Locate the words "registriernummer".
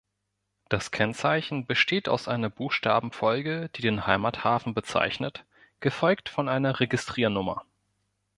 6.79-7.63